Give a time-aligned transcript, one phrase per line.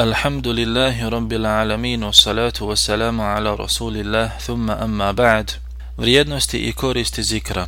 [0.00, 5.50] الحمد لله رب العالمين والصلاة والسلام على رسول الله ثم أما بعد
[5.98, 7.66] vrijednosti i koristi zikra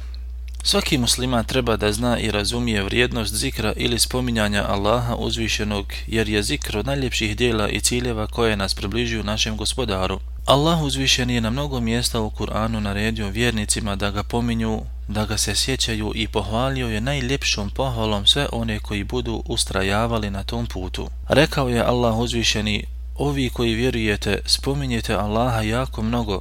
[0.62, 6.42] Svaki musliman treba da zna i razumije vrijednost zikra ili spominjanja Allaha uzvišenog, jer je
[6.42, 10.20] zikr od najljepših dijela i ciljeva koje nas približuju našem gospodaru.
[10.46, 14.80] Allah uzvišen je na mnogo mjesta u Kur'anu naredio vjernicima da ga pominju,
[15.11, 20.42] da ga se sjećaju i pohvalio je najljepšom pohvalom sve one koji budu ustrajavali na
[20.42, 21.09] tom putu.
[21.29, 22.84] Rekao je Allah uzvišeni,
[23.16, 26.41] ovi koji vjerujete, spominjete Allaha jako mnogo,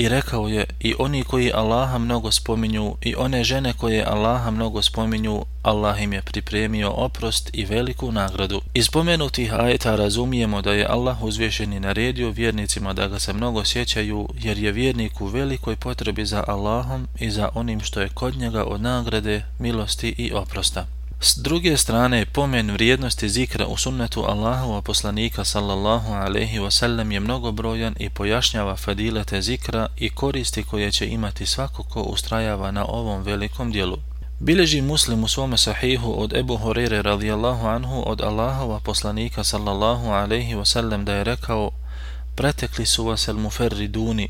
[0.00, 4.82] I rekao je, i oni koji Allaha mnogo spominju, i one žene koje Allaha mnogo
[4.82, 8.60] spominju, Allah im je pripremio oprost i veliku nagradu.
[8.74, 14.28] Iz pomenutih ajeta razumijemo da je Allah uzvješeni naredio vjernicima da ga se mnogo sjećaju,
[14.42, 18.64] jer je vjernik u velikoj potrebi za Allahom i za onim što je kod njega
[18.64, 20.99] od nagrade, milosti i oprosta.
[21.22, 27.52] S druge strane, pomen vrijednosti zikra u sunnetu Allahova poslanika sallallahu alaihi wasallam je mnogo
[27.52, 33.22] brojan i pojašnjava fadilete zikra i koristi koje će imati svako ko ustrajava na ovom
[33.22, 33.96] velikom dijelu.
[34.38, 40.54] Bileži muslim u svome sahihu od Ebu Horeire radijallahu anhu od Allahova poslanika sallallahu alaihi
[40.54, 41.70] wasallam da je rekao
[42.34, 44.28] Pretekli su vas el muferriduni.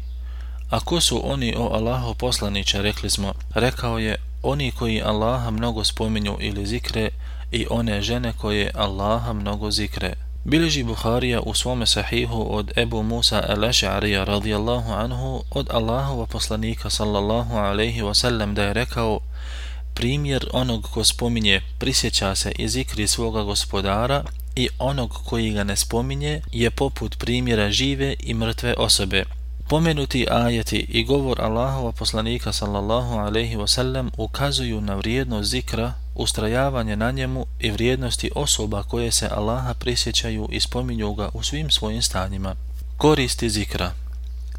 [0.70, 5.84] A ko su oni o Allahu poslaniće, rekli smo, rekao je oni koji Allaha mnogo
[5.84, 7.10] spominju ili zikre
[7.52, 10.14] i one žene koje Allaha mnogo zikre.
[10.44, 17.56] Bileži Buharija u svome sahihu od Ebu Musa al-Aš'arija radijallahu anhu od Allahova poslanika sallallahu
[17.56, 19.20] alaihi wasallam da je rekao
[19.94, 24.24] primjer onog ko spominje prisjeća se i zikri svoga gospodara
[24.56, 29.24] i onog koji ga ne spominje je poput primjera žive i mrtve osobe.
[29.70, 37.10] Pomenuti ajeti i govor Allahova poslanika sallallahu alaihi wasallam ukazuju na vrijednost zikra, ustrajavanje na
[37.10, 42.54] njemu i vrijednosti osoba koje se Allaha prisjećaju i spominju ga u svim svojim stanjima.
[42.96, 43.92] Koristi zikra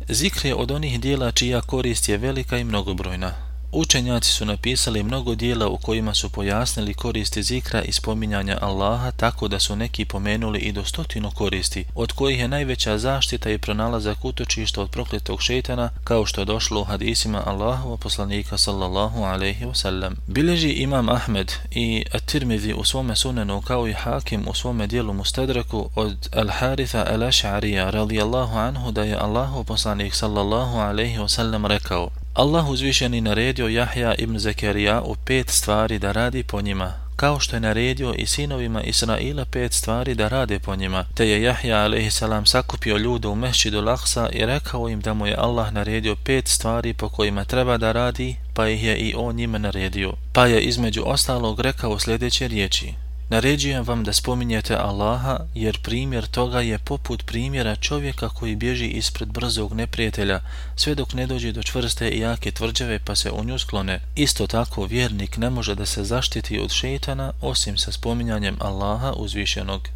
[0.10, 3.51] Zikr je od onih dijela čija korist je velika i mnogobrojna.
[3.74, 9.48] Učenjaci su napisali mnogo dijela u kojima su pojasnili koristi zikra i spominjanja Allaha tako
[9.48, 14.26] da su neki pomenuli i do stotinu koristi, od kojih je najveća zaštita i pronalazak
[14.26, 20.16] utočišta od prokletog šeitana, kao što je došlo u hadisima Allahova poslanika sallallahu alaihi wasallam.
[20.28, 25.90] Bileži imam Ahmed i At-Tirmidhi u svome sunenu kao i Hakim u svome dijelu Mustadraku
[25.96, 33.22] od Al-Haritha al-Aš'arija radijallahu anhu da je Allahov poslanik sallallahu alaihi wasallam rekao Allah uzvišeni
[33.22, 38.14] naredio Jahja ibn Zekerija u pet stvari da radi po njima, kao što je naredio
[38.18, 41.06] i sinovima Israila pet stvari da rade po njima.
[41.16, 42.24] Te je Jahja a.s.
[42.46, 46.94] sakupio ljude u mešćidu Laksa i rekao im da mu je Allah naredio pet stvari
[46.94, 50.14] po kojima treba da radi, pa ih je i on njima naredio.
[50.34, 52.94] Pa je između ostalog rekao sljedeće riječi.
[53.32, 59.30] Naređujem vam da spominjete Allaha, jer primjer toga je poput primjera čovjeka koji bježi ispred
[59.30, 60.40] brzog neprijatelja,
[60.76, 64.00] sve dok ne dođe do čvrste i jake tvrđave pa se u nju sklone.
[64.16, 69.88] Isto tako, vjernik ne može da se zaštiti od šeitana osim sa spominjanjem Allaha uzvišenog.